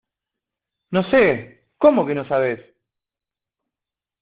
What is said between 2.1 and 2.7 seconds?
no sabes?